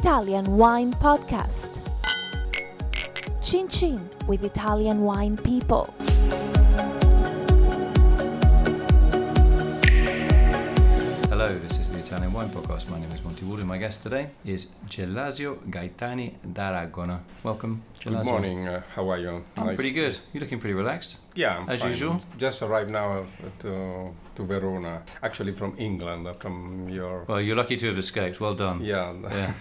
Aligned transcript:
Italian 0.00 0.44
Wine 0.58 0.92
Podcast. 0.92 1.70
Chin 3.42 3.66
Chin 3.66 3.98
with 4.28 4.44
Italian 4.44 5.00
wine 5.00 5.38
people. 5.38 5.88
Hello, 11.30 11.58
this 11.58 11.78
is 11.78 11.92
the 11.92 11.98
Italian 11.98 12.32
Wine 12.32 12.50
Podcast. 12.50 12.88
My 12.90 12.98
name 13.00 13.10
is 13.12 13.22
Monty 13.24 13.44
Waldin, 13.46 13.60
and 13.60 13.68
my 13.68 13.78
guest 13.78 14.02
today 14.02 14.28
is 14.44 14.66
Gelasio 14.88 15.56
Gaetani 15.70 16.34
d'Aragona. 16.52 17.20
Welcome, 17.42 17.82
Gelasio. 18.00 18.16
Good 18.18 18.24
morning. 18.26 18.68
Uh, 18.68 18.82
how 18.94 19.08
are 19.10 19.18
you? 19.18 19.44
I'm 19.56 19.66
Nice 19.66 19.76
pretty 19.76 19.92
good. 19.92 20.18
You're 20.32 20.42
looking 20.42 20.58
pretty 20.60 20.74
relaxed. 20.74 21.18
Yeah, 21.34 21.58
I'm 21.58 21.68
As 21.70 21.80
fine. 21.80 21.90
usual? 21.90 22.20
Just 22.36 22.62
arrived 22.62 22.90
now 22.90 23.24
to 23.60 24.10
to 24.36 24.44
Verona. 24.44 25.02
Actually, 25.22 25.52
from 25.52 25.74
England, 25.78 26.26
uh, 26.26 26.34
from 26.34 26.88
your. 26.88 27.24
Well, 27.28 27.40
you're 27.40 27.56
lucky 27.56 27.76
to 27.76 27.88
have 27.88 27.98
escaped. 27.98 28.40
Well 28.40 28.54
done. 28.54 28.84
Yeah. 28.84 29.14
Yeah. 29.22 29.52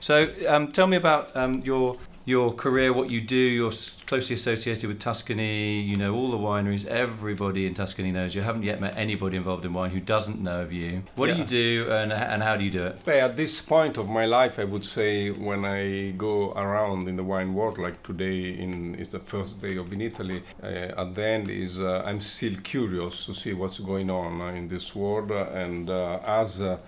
so, 0.00 0.28
um, 0.48 0.72
tell 0.72 0.86
me 0.86 0.96
about 0.96 1.36
um, 1.36 1.62
your 1.64 1.96
your 2.24 2.52
career, 2.54 2.92
what 2.92 3.10
you 3.10 3.20
do. 3.20 3.36
You're 3.36 3.72
closely 4.06 4.34
associated 4.34 4.88
with 4.88 4.98
Tuscany. 4.98 5.80
You 5.80 5.96
know 5.96 6.14
all 6.14 6.30
the 6.30 6.38
wineries. 6.38 6.86
Everybody 6.86 7.66
in 7.66 7.74
Tuscany 7.74 8.12
knows 8.12 8.34
you. 8.34 8.42
Haven't 8.42 8.62
yet 8.62 8.80
met 8.80 8.96
anybody 8.96 9.36
involved 9.36 9.64
in 9.64 9.72
wine 9.72 9.90
who 9.90 10.00
doesn't 10.00 10.40
know 10.40 10.62
of 10.62 10.72
you. 10.72 11.02
What 11.16 11.26
do 11.28 11.34
you 11.34 11.44
do, 11.44 11.88
and 11.90 12.12
and 12.12 12.42
how 12.42 12.56
do 12.56 12.64
you 12.64 12.70
do 12.70 12.84
it? 12.86 13.06
At 13.08 13.36
this 13.36 13.60
point 13.60 13.98
of 13.98 14.08
my 14.08 14.24
life, 14.24 14.58
I 14.58 14.64
would 14.64 14.84
say 14.84 15.30
when 15.30 15.64
I 15.64 16.12
go 16.12 16.52
around 16.52 17.08
in 17.08 17.16
the 17.16 17.24
wine 17.24 17.54
world, 17.54 17.78
like 17.78 18.02
today, 18.02 18.50
in 18.50 18.94
is 18.94 19.08
the 19.08 19.20
first 19.20 19.60
day 19.60 19.76
of 19.76 19.92
in 19.92 20.00
Italy. 20.00 20.42
Uh, 20.62 21.02
at 21.02 21.14
the 21.14 21.24
end, 21.24 21.50
is 21.50 21.78
uh, 21.78 22.02
I'm 22.06 22.20
still 22.20 22.56
curious 22.62 23.26
to 23.26 23.34
see 23.34 23.52
what's 23.52 23.78
going 23.78 24.10
on 24.10 24.40
uh, 24.40 24.46
in 24.46 24.68
this 24.68 24.94
world. 24.94 25.30
and 25.30 25.90
uh, 25.90 26.20
as 26.26 26.60
uh, 26.60 26.78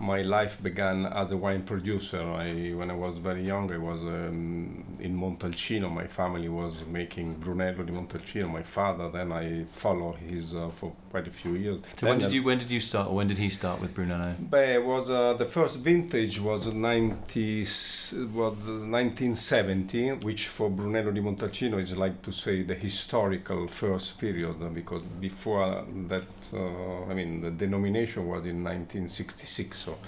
my 0.00 0.22
life 0.22 0.62
began 0.62 1.06
as 1.06 1.32
a 1.32 1.36
wine 1.36 1.62
producer, 1.62 2.22
I 2.22 2.72
when 2.74 2.90
I 2.90 2.94
was 2.94 3.18
very 3.18 3.44
young, 3.44 3.72
I 3.72 3.78
was 3.78 4.00
um, 4.00 4.85
in 5.00 5.16
Montalcino. 5.18 5.90
My 5.90 6.06
family 6.06 6.48
was 6.48 6.84
making 6.86 7.34
Brunello 7.34 7.82
di 7.84 7.92
Montalcino. 7.92 8.48
My 8.50 8.62
father. 8.62 9.08
Then 9.10 9.32
I 9.32 9.64
followed 9.70 10.16
his 10.16 10.54
uh, 10.54 10.68
for 10.70 10.92
quite 11.10 11.26
a 11.28 11.30
few 11.30 11.54
years. 11.54 11.80
So 11.96 12.06
when 12.08 12.18
did 12.18 12.32
you 12.32 12.42
when 12.42 12.58
did 12.58 12.70
you 12.70 12.80
start, 12.80 13.08
or 13.08 13.14
when 13.16 13.28
did 13.28 13.38
he 13.38 13.48
start 13.48 13.80
with 13.80 13.94
Brunello? 13.94 14.34
but 14.50 14.68
it 14.68 14.84
was 14.84 15.10
uh, 15.10 15.34
the 15.34 15.44
first 15.44 15.78
vintage 15.80 16.40
was 16.40 16.66
90 16.72 17.62
s- 17.62 18.14
was 18.34 18.54
1970, 18.64 20.12
which 20.24 20.48
for 20.48 20.70
Brunello 20.70 21.10
di 21.10 21.20
Montalcino 21.20 21.78
is 21.78 21.96
like 21.96 22.22
to 22.22 22.32
say 22.32 22.62
the 22.62 22.74
historical 22.74 23.66
first 23.68 24.18
period 24.18 24.56
uh, 24.62 24.68
because 24.68 25.02
before 25.20 25.84
that, 26.08 26.24
uh, 26.52 27.10
I 27.10 27.14
mean, 27.14 27.40
the 27.40 27.50
denomination 27.50 28.26
was 28.28 28.46
in 28.46 28.62
1966. 28.64 29.78
So, 29.78 29.98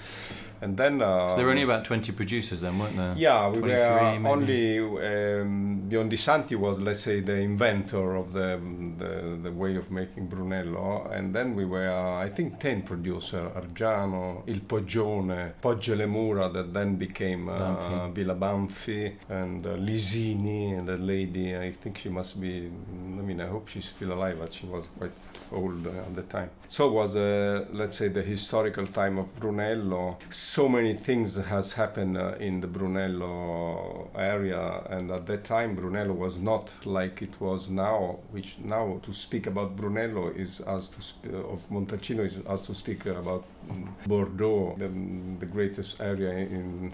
and 0.61 0.75
then 0.77 1.01
uh, 1.01 1.29
So 1.29 1.35
there 1.37 1.45
were 1.45 1.51
only 1.51 1.63
about 1.63 1.85
20 1.85 2.11
producers 2.13 2.61
then, 2.61 2.77
weren't 2.79 2.97
there? 2.97 3.13
yeah, 3.17 3.47
we 3.49 3.59
23 3.59 3.77
were 3.77 4.19
maybe? 4.19 4.78
Only 4.79 5.39
um, 5.41 5.83
Biondi 5.89 6.17
Santi 6.17 6.55
was, 6.55 6.79
let's 6.79 7.01
say, 7.01 7.21
the 7.21 7.35
inventor 7.35 8.15
of 8.15 8.31
the, 8.31 8.59
the 8.97 9.39
the 9.41 9.51
way 9.51 9.75
of 9.75 9.91
making 9.91 10.27
Brunello, 10.27 11.09
and 11.11 11.33
then 11.33 11.55
we 11.55 11.65
were, 11.65 11.89
I 11.91 12.29
think, 12.29 12.59
ten 12.59 12.81
producers: 12.83 13.51
Argiano, 13.55 14.43
Il 14.47 14.61
Poggione, 14.61 15.53
Poggio 15.61 15.93
alle 15.93 16.05
Mura, 16.07 16.49
that 16.49 16.73
then 16.73 16.95
became 16.95 17.49
uh, 17.49 17.57
Banfi. 17.57 18.13
Villa 18.13 18.35
Banfi, 18.35 19.15
and 19.29 19.65
uh, 19.65 19.69
Lisini, 19.77 20.77
and 20.77 20.87
the 20.87 20.97
lady. 20.97 21.55
I 21.57 21.71
think 21.71 21.97
she 21.97 22.09
must 22.09 22.39
be. 22.39 22.67
I 22.67 23.21
mean, 23.21 23.41
I 23.41 23.47
hope 23.47 23.67
she's 23.67 23.85
still 23.85 24.13
alive, 24.13 24.37
but 24.39 24.53
she 24.53 24.65
was 24.65 24.85
quite 24.97 25.11
old 25.51 25.85
uh, 25.87 25.91
at 25.91 26.15
the 26.15 26.23
time. 26.23 26.49
So 26.67 26.91
was, 26.91 27.15
uh, 27.15 27.65
let's 27.73 27.97
say, 27.97 28.09
the 28.09 28.21
historical 28.21 28.85
time 28.87 29.17
of 29.17 29.27
Brunello. 29.39 30.17
So 30.29 30.69
many 30.69 30.93
things 30.93 31.35
has 31.35 31.73
happened 31.73 32.17
uh, 32.17 32.35
in 32.39 32.61
the 32.61 32.67
Brunello 32.67 34.09
area, 34.15 34.58
Uh, 34.59 34.83
and 34.89 35.09
at 35.11 35.25
that 35.25 35.43
time 35.45 35.73
Brunello 35.75 36.13
was 36.13 36.37
not 36.37 36.69
like 36.85 37.21
it 37.21 37.39
was 37.39 37.69
now. 37.69 38.19
Which 38.31 38.57
now 38.59 38.99
to 39.03 39.13
speak 39.13 39.47
about 39.47 39.75
Brunello 39.77 40.29
is 40.29 40.59
as 40.61 40.89
to 40.89 41.01
sp- 41.01 41.31
uh, 41.33 41.53
of 41.53 41.69
Montalcino 41.69 42.25
is 42.25 42.39
as 42.45 42.61
to 42.63 42.75
speak 42.75 43.05
about 43.05 43.45
mm, 43.69 43.87
Bordeaux, 44.05 44.75
the, 44.77 44.85
mm, 44.85 45.39
the 45.39 45.45
greatest 45.45 46.01
area 46.01 46.31
in 46.31 46.93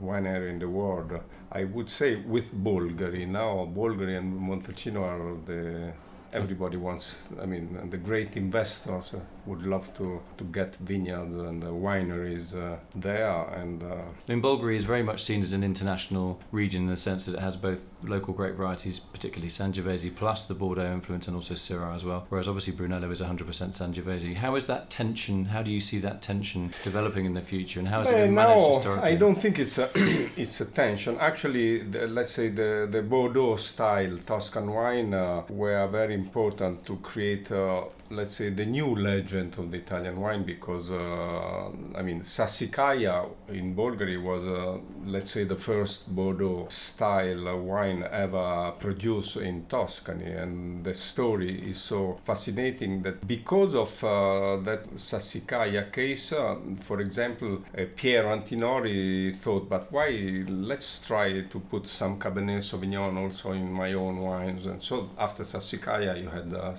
wine 0.00 0.26
area 0.26 0.50
in 0.50 0.58
the 0.58 0.68
world. 0.68 1.12
I 1.52 1.64
would 1.64 1.88
say 1.88 2.16
with 2.16 2.52
Bolgheri 2.52 3.28
now, 3.28 3.70
Bolgheri 3.72 4.18
and 4.18 4.28
Montalcino 4.50 5.02
are 5.02 5.36
the 5.46 5.92
everybody 6.34 6.76
wants. 6.76 7.28
I 7.40 7.46
mean, 7.46 7.78
and 7.80 7.90
the 7.90 7.96
great 7.96 8.36
investors 8.36 9.14
uh, 9.14 9.20
would 9.46 9.62
love 9.62 9.94
to 9.96 10.20
to 10.38 10.44
get 10.44 10.76
vineyards 10.76 11.36
and 11.36 11.62
uh, 11.62 11.68
wineries 11.68 12.54
uh, 12.54 12.76
there, 12.94 13.30
and 13.54 13.82
uh, 13.82 14.02
I 14.28 14.32
mean, 14.32 14.42
Bolgheri 14.42 14.76
is 14.76 14.84
very 14.84 15.02
much 15.02 15.22
seen 15.22 15.42
as 15.42 15.52
an 15.52 15.62
international 15.62 16.40
region 16.52 16.82
in 16.82 16.88
the 16.88 16.96
sense 16.96 17.26
that 17.26 17.34
it 17.34 17.40
has 17.40 17.56
both 17.56 17.78
local 18.02 18.34
grape 18.34 18.54
varieties, 18.54 19.00
particularly 19.00 19.48
Sangiovese, 19.48 20.14
plus 20.14 20.44
the 20.44 20.54
Bordeaux 20.54 20.92
influence 20.92 21.26
and 21.26 21.36
also 21.36 21.54
Syrah 21.54 21.94
as 21.94 22.04
well. 22.04 22.26
Whereas 22.28 22.48
obviously 22.48 22.74
Brunello 22.74 23.10
is 23.10 23.20
100% 23.20 23.44
Sangiovese. 23.46 24.34
How 24.34 24.56
is 24.56 24.66
that 24.66 24.90
tension? 24.90 25.46
How 25.46 25.62
do 25.62 25.70
you 25.70 25.80
see 25.80 25.98
that 26.00 26.20
tension 26.20 26.72
developing 26.82 27.24
in 27.24 27.34
the 27.34 27.40
future, 27.40 27.80
and 27.80 27.88
how 27.88 28.00
has 28.00 28.10
it 28.10 28.14
Well, 28.14 28.26
been 28.26 28.34
managed 28.34 28.60
no, 28.60 28.74
historically? 28.74 29.10
I 29.10 29.16
don't 29.16 29.36
think 29.36 29.58
it's 29.58 29.78
a 29.78 29.90
it's 30.36 30.60
a 30.60 30.66
tension. 30.66 31.16
Actually, 31.20 31.82
the, 31.82 32.06
let's 32.06 32.32
say 32.32 32.48
the 32.48 32.88
the 32.90 33.02
Bordeaux 33.02 33.56
style 33.56 34.18
Tuscan 34.26 34.70
wine 34.72 35.14
uh, 35.14 35.42
were 35.48 35.86
very 35.88 36.23
important 36.24 36.84
to 36.86 36.96
create. 36.96 37.50
Uh, 37.52 37.84
Let's 38.10 38.36
say 38.36 38.50
the 38.50 38.66
new 38.66 38.94
legend 38.94 39.58
of 39.58 39.70
the 39.70 39.78
Italian 39.78 40.20
wine 40.20 40.44
because 40.44 40.90
uh, 40.90 41.70
I 41.96 42.02
mean 42.02 42.20
Sassicaia 42.20 43.26
in 43.48 43.74
Bolgheri 43.74 44.22
was 44.22 44.44
uh, 44.44 44.78
let's 45.06 45.30
say 45.30 45.44
the 45.44 45.56
first 45.56 46.14
Bordeaux 46.14 46.66
style 46.68 47.58
wine 47.60 48.04
ever 48.12 48.72
produced 48.78 49.38
in 49.38 49.64
Tuscany 49.66 50.30
and 50.32 50.84
the 50.84 50.92
story 50.92 51.70
is 51.70 51.78
so 51.78 52.20
fascinating 52.24 53.02
that 53.02 53.26
because 53.26 53.74
of 53.74 54.04
uh, 54.04 54.58
that 54.62 54.84
Sassicaia 54.96 55.90
case 55.90 56.32
uh, 56.34 56.56
for 56.80 57.00
example 57.00 57.62
uh, 57.76 57.84
Piero 57.96 58.36
Antinori 58.36 59.34
thought 59.34 59.68
but 59.68 59.90
why 59.90 60.44
let's 60.46 61.00
try 61.06 61.40
to 61.40 61.58
put 61.58 61.88
some 61.88 62.18
Cabernet 62.20 62.62
Sauvignon 62.62 63.16
also 63.16 63.52
in 63.52 63.72
my 63.72 63.94
own 63.94 64.18
wines 64.18 64.66
and 64.66 64.82
so 64.82 65.08
after 65.18 65.42
Sassicaia 65.42 66.13
you 66.16 66.28
had 66.28 66.52
uh, 66.52 66.68
uh, 66.68 66.74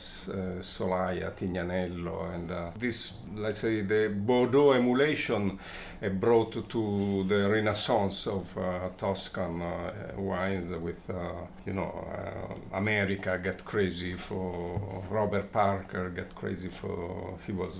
Solaia 0.61 1.31
Tignanello 1.31 2.33
and 2.33 2.51
uh, 2.51 2.71
this 2.77 3.19
let's 3.35 3.59
say 3.59 3.81
the 3.81 4.07
Bordeaux 4.09 4.73
emulation 4.73 5.59
uh, 6.05 6.09
brought 6.09 6.69
to 6.69 7.23
the 7.27 7.49
renaissance 7.49 8.27
of 8.27 8.57
uh, 8.57 8.89
Toscan 8.97 9.61
uh, 9.61 9.91
wines 10.17 10.71
with, 10.71 11.09
you 11.65 11.73
know, 11.73 11.93
America 12.73 13.39
get 13.41 13.63
crazy 13.63 14.15
for 14.15 15.03
Robert 15.09 15.51
Parker, 15.51 16.09
get 16.09 16.33
crazy 16.35 16.69
for, 16.69 17.37
he 17.45 17.51
was, 17.51 17.77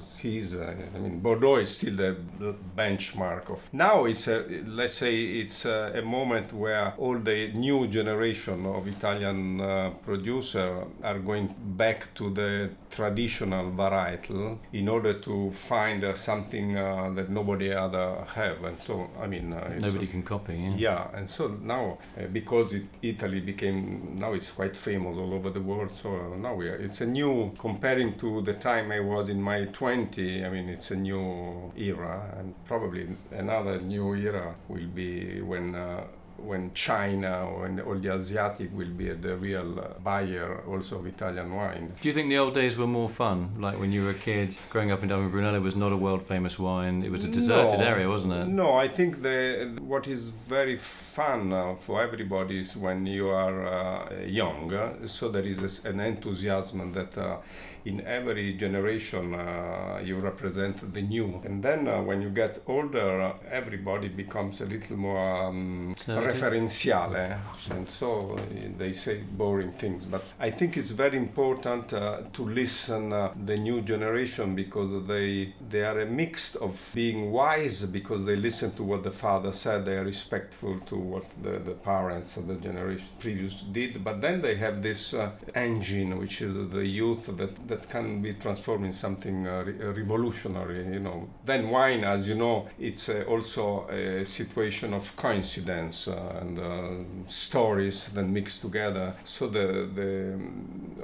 uh, 0.56 0.74
I 0.96 1.00
mean, 1.00 1.20
Bordeaux 1.20 1.58
is 1.58 1.78
still 1.78 1.96
the 1.96 2.56
benchmark 2.78 3.50
of, 3.50 3.70
now 3.74 4.06
it's, 4.06 4.28
a, 4.28 4.46
let's 4.66 4.96
say, 4.96 5.16
it's 5.16 5.66
a, 5.66 5.94
a 5.96 6.02
moment 6.02 6.54
where 6.54 6.94
all 6.98 7.18
the 7.20 7.52
new 7.54 7.88
generation 7.88 8.66
of 8.66 8.88
Italian 8.88 9.94
producer 10.04 10.86
are 11.04 11.20
going 11.20 11.35
back 11.44 12.14
to 12.16 12.30
the 12.34 12.70
traditional 12.90 13.72
varietal 13.72 14.58
in 14.74 14.88
order 14.90 15.14
to 15.20 15.52
find 15.52 16.04
uh, 16.04 16.14
something 16.14 16.78
uh, 16.78 17.10
that 17.16 17.30
nobody 17.30 17.72
other 17.74 18.24
have 18.34 18.64
and 18.64 18.78
so 18.78 19.10
i 19.22 19.28
mean 19.28 19.54
uh, 19.54 19.78
Nobody 19.80 20.08
can 20.08 20.24
copy. 20.24 20.56
Yeah. 20.56 20.76
yeah 20.78 21.18
and 21.18 21.30
so 21.30 21.48
now 21.62 21.98
uh, 22.18 22.28
because 22.32 22.74
it, 22.74 22.84
italy 23.02 23.40
became 23.42 24.16
now 24.18 24.34
it's 24.34 24.52
quite 24.52 24.76
famous 24.76 25.18
all 25.18 25.34
over 25.34 25.50
the 25.50 25.62
world 25.62 25.92
so 25.92 26.10
uh, 26.10 26.38
now 26.38 26.56
we 26.56 26.68
are, 26.70 26.76
it's 26.76 27.02
a 27.02 27.06
new 27.06 27.52
comparing 27.60 28.18
to 28.18 28.42
the 28.42 28.54
time 28.54 28.92
i 28.92 29.00
was 29.00 29.30
in 29.30 29.42
my 29.42 29.66
20 29.66 30.46
i 30.46 30.50
mean 30.50 30.70
it's 30.70 30.92
a 30.92 30.96
new 30.96 31.72
era 31.78 32.36
and 32.40 32.54
probably 32.66 33.08
another 33.32 33.80
new 33.82 34.16
era 34.16 34.56
will 34.68 34.88
be 34.88 35.42
when 35.42 35.76
uh, 35.76 36.04
when 36.38 36.74
China 36.74 37.46
or 37.48 37.62
when 37.62 37.80
all 37.80 37.96
the 37.96 38.12
Asiatic 38.14 38.70
will 38.76 38.90
be 38.90 39.10
the 39.14 39.36
real 39.38 39.80
uh, 39.80 40.00
buyer 40.04 40.64
also 40.68 41.00
of 41.00 41.08
Italian 41.08 41.54
wine. 41.56 41.94
Do 42.02 42.08
you 42.10 42.14
think 42.14 42.30
the 42.30 42.38
old 42.38 42.54
days 42.54 42.78
were 42.78 42.88
more 42.88 43.10
fun? 43.10 43.56
Like 43.60 43.80
when 43.80 43.92
you 43.92 44.04
were 44.04 44.12
a 44.12 44.14
kid, 44.14 44.56
growing 44.70 44.92
up 44.92 45.02
in 45.02 45.10
Dublin, 45.10 45.30
Brunello 45.32 45.60
was 45.62 45.76
not 45.76 45.92
a 45.92 45.98
world 45.98 46.24
famous 46.28 46.60
wine. 46.60 47.04
It 47.04 47.12
was 47.12 47.26
a 47.26 47.30
deserted 47.30 47.80
No. 47.80 47.86
area, 47.86 48.08
wasn't 48.10 48.34
it? 48.34 48.48
No, 48.48 48.74
I 48.76 48.88
think 48.88 49.22
the 49.22 49.78
what 49.82 50.08
is 50.08 50.30
very 50.30 50.78
fun 50.78 51.54
uh, 51.54 51.76
for 51.80 52.02
everybody 52.04 52.60
is 52.60 52.76
when 52.78 53.06
you 53.06 53.30
are 53.30 53.66
uh, 53.66 54.16
young. 54.26 54.72
so 55.06 55.30
there 55.30 55.44
is 55.44 55.86
an 55.86 56.00
enthusiasm 56.00 56.92
that 56.94 57.18
uh, 57.18 57.38
in 57.86 58.02
every 58.06 58.54
generation 58.54 59.34
uh, 59.36 60.02
you 60.04 60.16
represent 60.18 60.94
the 60.94 61.02
new, 61.02 61.42
and 61.46 61.62
then 61.64 61.88
uh, 61.88 62.02
when 62.02 62.20
you 62.22 62.30
get 62.30 62.62
older, 62.68 63.22
uh, 63.22 63.34
everybody 63.52 64.08
becomes 64.08 64.60
a 64.62 64.66
little 64.66 64.98
more 64.98 65.46
um, 65.48 65.94
Snobbish. 66.32 66.42
referenziale, 66.42 67.40
and 67.72 67.90
so 67.90 68.38
uh, 68.38 68.42
they 68.78 68.94
say 68.94 69.18
boring 69.18 69.72
things. 69.74 70.06
But 70.06 70.24
I 70.40 70.52
think 70.52 70.78
it's 70.78 70.92
very 70.92 71.18
important 71.18 71.94
uh, 71.94 72.22
to 72.34 72.44
listen 72.46 73.14
uh, 73.14 73.32
the 73.46 73.58
new 73.58 73.82
generation 73.82 74.56
because 74.56 74.92
they 75.08 75.54
they 75.70 75.84
are 75.84 76.02
a 76.02 76.06
mix 76.06 76.56
of 76.56 76.74
being 76.94 77.32
wise 77.32 77.86
because 77.86 78.26
they 78.26 78.36
listen 78.36 78.72
to 78.76 78.84
what 78.84 79.04
the 79.04 79.12
father 79.12 79.52
said, 79.54 79.86
they 79.86 79.98
are 79.98 80.04
respectful 80.06 80.80
to 80.86 80.96
what 80.96 81.26
the, 81.44 81.60
the 81.60 81.74
parents 81.74 82.38
of 82.38 82.48
the 82.48 82.56
generation 82.56 83.06
previous 83.20 83.62
did, 83.72 84.04
but 84.04 84.22
then 84.22 84.42
they 84.42 84.56
have 84.56 84.82
this 84.82 85.14
uh, 85.14 85.32
engine 85.54 86.18
which 86.18 86.42
is 86.42 86.54
the 86.72 86.86
youth 86.86 87.26
that 87.38 87.56
that 87.68 87.90
can 87.90 88.22
be 88.22 88.34
transformed 88.34 88.86
in 88.86 88.92
something 88.94 89.48
uh, 89.48 89.64
re- 89.66 89.74
revolutionary. 90.02 90.86
You 90.94 91.00
know, 91.00 91.28
then 91.46 91.70
wine, 91.70 92.04
as 92.04 92.28
you 92.28 92.36
know, 92.36 92.68
it's 92.80 93.10
uh, 93.10 93.24
also 93.28 93.88
a 93.90 94.24
situation 94.26 94.94
of 94.94 95.16
coincidence 95.16 96.08
uh, 96.08 96.15
and 96.40 96.60
uh, 96.60 97.28
stories 97.28 98.10
that 98.10 98.24
mix 98.24 98.60
together. 98.60 99.14
So 99.24 99.48
the 99.48 99.90
the 99.94 100.40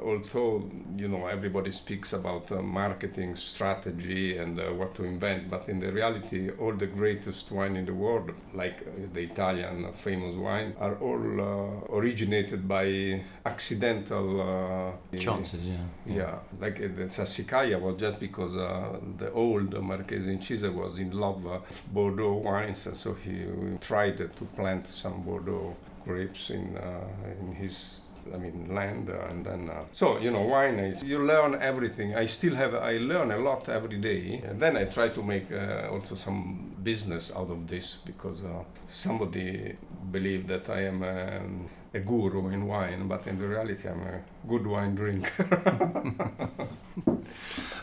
although 0.02 0.70
you 0.98 1.08
know 1.08 1.28
everybody 1.28 1.72
speaks 1.72 2.14
about 2.14 2.52
uh, 2.52 2.62
marketing 2.62 3.36
strategy 3.36 4.38
and 4.38 4.60
uh, 4.60 4.66
what 4.74 4.96
to 4.96 5.04
invent, 5.04 5.50
but 5.50 5.70
in 5.70 5.80
the 5.80 5.92
reality, 5.92 6.50
all 6.60 6.74
the 6.74 6.88
greatest 6.88 7.52
wine 7.52 7.76
in 7.76 7.86
the 7.86 7.94
world, 7.94 8.32
like 8.54 8.82
uh, 8.82 9.08
the 9.14 9.22
Italian 9.22 9.92
famous 9.94 10.36
wine, 10.36 10.74
are 10.80 10.96
all 10.96 11.42
uh, 11.42 11.96
originated 11.96 12.68
by 12.68 13.22
accidental 13.46 14.42
uh, 14.42 15.18
Chances, 15.18 15.68
yeah. 15.68 15.78
yeah, 16.06 16.36
like 16.60 16.78
uh, 16.78 16.88
the 16.96 17.04
Sassicaia 17.04 17.80
was 17.80 17.96
just 17.96 18.20
because 18.20 18.56
uh, 18.56 18.98
the 19.18 19.32
old 19.32 19.74
Marchese 19.82 20.30
Incisa 20.30 20.74
was 20.74 21.00
in 21.00 21.12
love 21.12 21.46
uh, 21.46 21.60
with 21.68 21.94
Bordeaux 21.94 22.34
wines, 22.34 22.88
and 22.88 22.96
so 22.96 23.14
he 23.14 23.46
tried 23.80 24.18
to 24.18 24.46
plant 24.56 24.88
some 25.02 25.22
Bordeaux 25.24 25.76
grapes 26.06 26.50
in 26.50 26.78
uh, 26.78 27.40
in 27.42 27.54
his. 27.54 28.02
I 28.36 28.38
mean, 28.38 28.76
land, 28.76 29.10
uh, 29.10 29.30
and 29.32 29.44
then 29.44 29.68
uh, 29.68 29.84
so 29.92 30.20
you 30.20 30.30
know, 30.30 30.42
wine 30.42 30.78
is 30.78 31.04
you 31.04 31.26
learn 31.26 31.56
everything. 31.60 32.16
I 32.16 32.26
still 32.26 32.54
have 32.56 32.76
I 32.76 32.98
learn 32.98 33.32
a 33.32 33.38
lot 33.38 33.68
every 33.68 33.98
day, 33.98 34.44
and 34.48 34.60
then 34.62 34.78
I 34.78 34.84
try 34.86 35.10
to 35.10 35.24
make 35.24 35.52
uh, 35.52 35.90
also 35.92 36.14
some 36.14 36.76
business 36.84 37.32
out 37.36 37.50
of 37.50 37.68
this 37.68 37.96
because 38.06 38.44
uh, 38.44 38.64
somebody 38.90 39.76
believed 40.12 40.48
that 40.50 40.70
I 40.70 40.82
am. 40.92 41.02
Um, 41.04 41.70
a 41.94 42.00
guru 42.00 42.48
in 42.50 42.68
wine, 42.68 43.08
but 43.08 43.28
in 43.28 43.38
the 43.38 43.46
reality, 43.46 43.90
I'm 43.90 44.02
a 44.02 44.22
good 44.48 44.66
wine 44.66 44.96
drinker. 44.96 45.46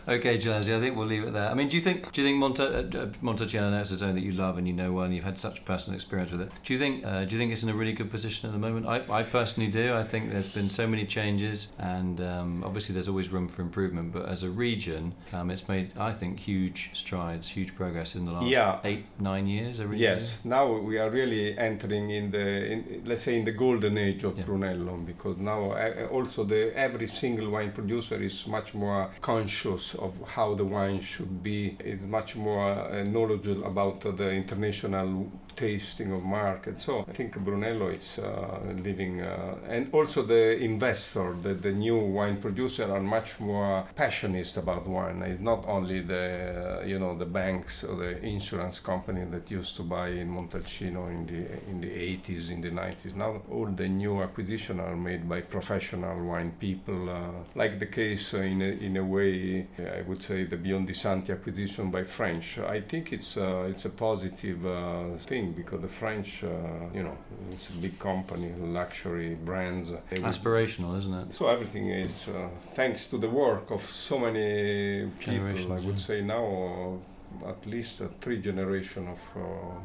Okay, 0.09 0.39
Gelasi, 0.39 0.75
I 0.75 0.81
think 0.81 0.97
we'll 0.97 1.07
leave 1.07 1.25
it 1.25 1.35
there. 1.35 1.51
I 1.51 1.55
mean, 1.55 1.69
do 1.69 1.77
you 1.77 1.83
think 1.83 2.13
do 2.13 2.23
you 2.23 2.27
think 2.27 2.39
Monte, 2.39 2.63
uh, 2.63 2.83
Montalcino 3.23 3.79
is 3.83 3.93
a 3.93 3.97
zone 3.99 4.15
that 4.15 4.23
you 4.23 4.33
love 4.33 4.57
and 4.57 4.67
you 4.67 4.73
know 4.73 4.91
well 4.91 5.05
and 5.05 5.15
you've 5.15 5.25
had 5.25 5.39
such 5.39 5.67
personal 5.67 5.97
experience 5.97 6.33
with 6.33 6.41
it? 6.41 6.51
Do 6.65 6.73
you 6.73 6.79
think 6.79 7.05
uh, 7.05 7.27
do 7.27 7.35
you 7.35 7.39
think 7.39 7.53
it's 7.53 7.63
in 7.63 7.69
a 7.69 7.75
really 7.75 7.93
good 7.93 8.11
position 8.11 8.49
at 8.49 8.53
the 8.55 8.59
moment? 8.59 8.87
I, 8.87 9.03
I 9.13 9.23
personally 9.23 9.71
do. 9.71 9.95
I 9.95 10.03
think 10.03 10.33
there's 10.33 10.49
been 10.49 10.71
so 10.71 10.87
many 10.87 11.05
changes 11.05 11.73
and 11.79 12.23
um, 12.23 12.65
obviously 12.65 12.95
there's 12.95 13.09
always 13.09 13.29
room 13.29 13.49
for 13.49 13.61
improvement. 13.61 14.13
But 14.13 14.27
as 14.31 14.43
a 14.43 14.49
region, 14.49 15.15
um, 15.35 15.51
it's 15.51 15.69
made 15.69 15.93
I 15.99 16.13
think 16.13 16.41
huge 16.41 16.91
strides, 16.95 17.47
huge 17.49 17.77
progress 17.77 18.15
in 18.17 18.25
the 18.25 18.33
last 18.33 18.47
Yeah. 18.47 18.81
eight 18.85 19.05
nine 19.21 19.47
years. 19.47 19.79
Yes, 19.93 20.43
now 20.43 20.73
we 20.73 20.97
are 20.97 21.11
really 21.11 21.59
entering 21.59 22.11
in 22.11 22.31
the, 22.31 22.47
in, 22.73 23.03
let's 23.05 23.23
say, 23.23 23.37
in 23.37 23.45
the 23.45 23.53
golden 23.53 23.99
age 23.99 24.25
of 24.25 24.39
Yeah. 24.39 24.45
Brunello 24.45 24.97
because 24.97 25.37
now 25.37 25.73
uh, 25.73 26.07
also 26.11 26.45
the 26.45 26.73
every 26.75 27.09
single 27.09 27.51
wine 27.51 27.73
producer 27.73 28.17
is 28.23 28.47
much 28.47 28.73
more 28.73 29.11
conscious 29.21 29.98
of 29.99 30.13
how 30.27 30.55
the 30.55 30.65
wine 30.65 31.01
should 31.01 31.43
be. 31.43 31.77
Is 31.81 32.07
much 32.07 32.37
more 32.37 32.71
uh, 32.71 33.03
knowledgeable 33.05 33.65
about 33.67 34.05
uh, 34.05 34.11
the 34.13 34.31
international 34.31 35.31
tasting 35.59 36.13
of 36.13 36.23
market. 36.23 36.81
So 36.81 37.05
I 37.09 37.13
think 37.13 37.37
Brunello 37.39 37.89
is 37.89 38.19
uh, 38.19 38.61
living, 38.83 39.23
uh, 39.23 39.57
and 39.69 39.93
also 39.93 40.23
the 40.23 40.57
investor, 40.57 41.35
the, 41.43 41.55
the 41.55 41.73
new 41.73 41.99
wine 41.99 42.37
producer 42.37 42.85
are 42.93 43.01
much 43.01 43.41
more 43.41 43.85
passionate 43.97 44.57
about 44.57 44.87
wine. 44.87 45.23
It's 45.23 45.41
not 45.41 45.67
only 45.67 46.01
the 46.01 46.81
uh, 46.81 46.85
you 46.85 46.99
know 46.99 47.17
the 47.19 47.27
banks 47.27 47.85
or 47.85 47.97
the 47.97 48.25
insurance 48.25 48.79
company 48.81 49.25
that 49.33 49.51
used 49.51 49.77
to 49.77 49.83
buy 49.83 50.09
in 50.09 50.29
Montalcino 50.31 51.11
in 51.11 51.27
the 51.27 51.41
in 51.71 51.81
the 51.81 51.89
80s, 51.89 52.51
in 52.51 52.61
the 52.61 52.71
90s. 52.71 53.15
Now 53.17 53.43
all 53.51 53.67
the 53.67 53.89
new 53.89 54.23
acquisitions 54.23 54.81
are 54.81 54.97
made 54.97 55.29
by 55.29 55.41
professional 55.41 56.17
wine 56.25 56.53
people, 56.61 57.11
uh, 57.11 57.31
like 57.55 57.79
the 57.79 57.87
case 57.87 58.33
in 58.35 58.63
a, 58.63 58.71
in 58.87 58.97
a 58.97 59.05
way 59.05 59.67
I 59.89 60.03
would 60.03 60.23
say 60.23 60.45
the 60.45 60.57
Biondi 60.57 60.95
Santi 60.95 61.33
acquisition 61.33 61.91
by 61.91 62.05
French. 62.05 62.59
I 62.59 62.81
think 62.81 63.13
it's 63.13 63.37
uh, 63.37 63.69
it's 63.71 63.85
a 63.85 63.91
positive 63.91 64.65
uh, 64.67 65.17
thing 65.19 65.53
because 65.53 65.81
the 65.81 65.89
French, 65.89 66.45
uh, 66.45 66.49
you 66.95 67.03
know, 67.03 67.17
it's 67.51 67.71
a 67.71 67.73
big 67.73 67.99
company, 67.99 68.53
luxury 68.59 69.35
brands. 69.35 69.91
Aspirational, 70.13 70.97
isn't 70.99 71.15
it? 71.15 71.33
so 71.33 71.49
everything 71.49 71.91
is 71.91 72.29
uh, 72.29 72.49
thanks 72.75 73.09
to 73.09 73.19
the 73.19 73.29
work 73.29 73.71
of 73.71 73.83
so 73.83 74.19
many 74.19 75.09
people. 75.21 75.73
I 75.73 75.81
would 75.87 76.01
yeah. 76.01 76.09
say 76.09 76.21
now 76.21 76.45
uh, 76.45 77.49
at 77.49 77.67
least 77.67 78.03
uh, 78.03 78.09
three 78.21 78.41
generation 78.41 79.09
of 79.09 79.21
uh, 79.37 79.41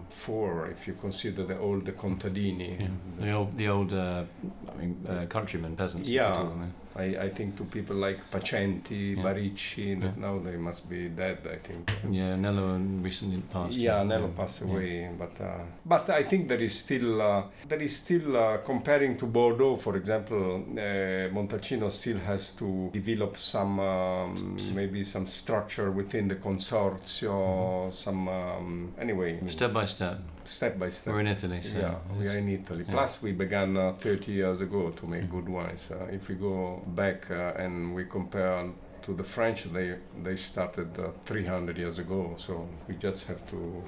four, 0.10 0.68
if 0.68 0.88
you 0.88 0.94
consider 0.94 1.44
the 1.44 1.58
old 1.60 1.86
contadini. 1.98 2.80
Yeah. 2.80 2.88
The 3.20 3.32
old 3.32 3.58
the 3.58 3.68
old 3.68 3.94
uh, 3.94 4.24
I 4.72 4.78
mean 4.80 5.06
uh, 5.08 5.26
countrymen 5.28 5.76
peasants. 5.76 6.10
Yeah. 6.10 6.34
them, 6.34 6.74
I, 6.96 7.04
I 7.26 7.30
think 7.30 7.56
to 7.58 7.64
people 7.64 7.96
like 7.96 8.20
Pacenti, 8.32 9.16
Yeah. 9.16 9.24
Baricci, 9.24 10.00
that 10.00 10.14
Yeah. 10.18 10.22
now 10.28 10.40
they 10.40 10.58
must 10.58 10.88
be 10.90 11.10
dead. 11.10 11.40
I 11.52 11.58
think. 11.68 11.92
Yeah, 12.10 12.36
Nello 12.36 12.78
recently 13.02 13.42
passed. 13.52 13.78
Yeah, 13.78 14.04
Nello 14.04 14.28
passed 14.30 14.62
Yeah. 14.62 14.68
away, 14.74 15.10
but 15.18 15.42
uh, 15.42 15.64
but 15.86 16.10
I 16.10 16.24
think 16.24 16.48
there 16.48 16.62
is 16.62 16.74
still 16.78 17.22
uh, 17.22 17.44
there 17.68 17.82
is 17.82 17.96
still 17.96 18.38
uh, 18.38 18.58
comparing 18.58 19.18
to 19.18 19.26
Bordeaux, 19.26 19.76
for 19.76 19.96
example, 19.98 20.64
uh, 20.78 21.30
Montalcino 21.34 21.90
still 21.92 22.20
has 22.20 22.52
to 22.56 22.90
develop 22.94 23.38
some 23.38 23.80
um, 23.80 24.58
maybe 24.76 25.04
some 25.04 25.26
structure 25.26 25.90
within 25.92 26.28
the 26.28 26.36
consorzio, 26.36 27.94
some 27.94 28.28
um, 28.28 28.94
anyway 29.00 29.40
Step 29.48 29.74
by 29.74 29.86
step. 29.86 30.20
Step 30.46 30.78
by 30.80 30.90
step. 30.90 31.14
We're 31.14 31.22
in 31.22 31.28
Italy, 31.28 31.62
so 31.62 31.78
yeah, 31.78 31.96
we 32.20 32.28
are 32.28 32.38
in 32.38 32.50
Italy. 32.50 32.84
yeah. 32.88 32.92
Plus, 32.94 33.22
we 33.22 33.32
began 33.32 33.78
uh, 33.78 33.94
30 33.94 34.32
years 34.32 34.62
ago 34.62 34.90
to 34.92 35.08
make 35.08 35.24
Mm. 35.24 35.30
good 35.32 35.50
wines. 35.50 35.90
Uh, 35.92 36.06
if 36.12 36.28
we 36.30 36.36
go 36.36 36.82
back 36.88 37.32
uh, 37.32 37.54
and 37.64 37.96
we 37.96 38.04
compare 38.06 38.70
to 39.04 39.14
the 39.14 39.24
French, 39.24 39.64
they 39.74 39.96
they 40.24 40.36
started 40.36 40.98
uh, 41.00 41.12
300 41.26 41.78
years 41.78 42.00
ago. 42.00 42.36
So 42.38 42.68
we 42.88 42.96
just 42.96 43.28
have 43.28 43.42
to 43.52 43.84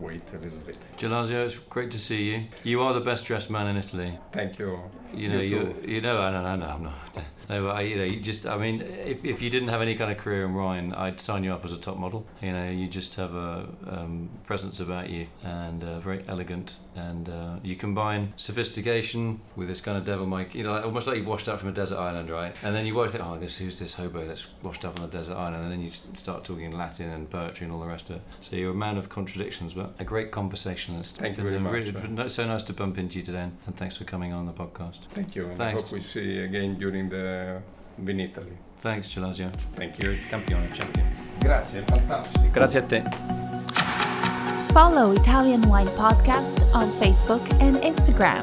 wait 0.00 0.22
a 0.34 0.38
little 0.44 0.58
bit. 0.66 0.78
Gelasio, 0.98 1.44
it's 1.46 1.58
great 1.70 1.90
to 1.92 1.98
see 1.98 2.22
you. 2.30 2.44
You 2.64 2.82
are 2.82 2.92
the 2.92 3.04
best 3.04 3.24
dressed 3.26 3.50
man 3.50 3.66
in 3.68 3.76
Italy. 3.76 4.18
Thank 4.32 4.58
you. 4.58 4.78
You 5.14 5.28
know, 5.28 5.40
You 5.40 5.58
you, 5.58 5.94
you 5.94 6.00
know, 6.00 6.20
I 6.20 6.30
don't 6.32 6.60
know, 6.60 6.66
I'm 6.66 6.82
not. 6.82 6.94
No, 7.52 7.64
but 7.64 7.76
I, 7.76 7.80
you 7.82 7.96
know, 7.96 8.04
you 8.04 8.18
just, 8.18 8.46
I 8.46 8.56
mean, 8.56 8.80
if, 8.80 9.22
if 9.26 9.42
you 9.42 9.50
didn't 9.50 9.68
have 9.68 9.82
any 9.82 9.94
kind 9.94 10.10
of 10.10 10.16
career 10.16 10.46
in 10.46 10.54
wine, 10.54 10.94
I'd 10.94 11.20
sign 11.20 11.44
you 11.44 11.52
up 11.52 11.66
as 11.66 11.72
a 11.72 11.76
top 11.76 11.98
model. 11.98 12.24
You 12.40 12.52
know, 12.52 12.70
you 12.70 12.88
just 12.88 13.14
have 13.16 13.34
a 13.34 13.68
um, 13.86 14.30
presence 14.46 14.80
about 14.80 15.10
you 15.10 15.26
and 15.44 15.84
uh, 15.84 16.00
very 16.00 16.24
elegant, 16.28 16.76
and 16.96 17.28
uh, 17.28 17.56
you 17.62 17.76
combine 17.76 18.32
sophistication 18.36 19.42
with 19.54 19.68
this 19.68 19.82
kind 19.82 19.98
of 19.98 20.04
devil 20.06 20.24
may, 20.24 20.46
you 20.52 20.62
know, 20.62 20.72
like, 20.72 20.84
almost 20.86 21.06
like 21.06 21.18
you've 21.18 21.26
washed 21.26 21.46
up 21.46 21.60
from 21.60 21.68
a 21.68 21.72
desert 21.72 21.98
island, 21.98 22.30
right? 22.30 22.56
And 22.62 22.74
then 22.74 22.86
you 22.86 22.94
won't 22.94 23.10
think, 23.10 23.22
oh, 23.22 23.36
this 23.36 23.58
who's 23.58 23.78
this 23.78 23.92
hobo 23.92 24.24
that's 24.24 24.46
washed 24.62 24.86
up 24.86 24.98
on 24.98 25.04
a 25.04 25.08
desert 25.08 25.34
island, 25.34 25.64
and 25.64 25.70
then 25.70 25.82
you 25.82 25.90
start 26.14 26.44
talking 26.44 26.72
Latin 26.72 27.10
and 27.10 27.28
poetry 27.28 27.66
and 27.66 27.74
all 27.74 27.80
the 27.80 27.86
rest 27.86 28.08
of 28.08 28.16
it. 28.16 28.22
So 28.40 28.56
you're 28.56 28.70
a 28.70 28.74
man 28.74 28.96
of 28.96 29.10
contradictions, 29.10 29.74
but 29.74 29.94
a 29.98 30.04
great 30.04 30.30
conversationalist. 30.30 31.16
Thank 31.18 31.36
you 31.36 31.42
very 31.42 31.56
uh, 31.56 31.60
really- 31.60 31.92
much. 31.92 32.02
really- 32.02 32.30
so 32.30 32.46
nice 32.46 32.62
to 32.62 32.72
bump 32.72 32.96
into 32.96 33.18
you 33.18 33.24
today, 33.24 33.50
and 33.66 33.76
thanks 33.76 33.98
for 33.98 34.04
coming 34.04 34.32
on 34.32 34.46
the 34.46 34.52
podcast. 34.52 35.00
Thank 35.10 35.36
you. 35.36 35.48
And 35.48 35.58
Thanks. 35.58 35.82
I 35.82 35.84
hope 35.84 35.92
we 35.92 36.00
see 36.00 36.36
you 36.36 36.44
again 36.44 36.78
during 36.78 37.10
the 37.10 37.41
Vinitaly. 38.02 38.56
Thanks, 38.76 39.08
Gelazio. 39.08 39.50
Thank 39.74 39.98
you. 39.98 40.16
Campione, 40.28 40.72
champion. 40.72 41.06
Grazie, 41.38 41.82
fantastico. 41.82 42.50
Grazie 42.50 42.80
a 42.80 42.82
te. 42.82 43.02
Follow 44.72 45.12
Italian 45.12 45.60
Wine 45.68 45.90
Podcast 45.96 46.62
on 46.72 46.90
Facebook 46.98 47.42
and 47.60 47.76
Instagram 47.82 48.42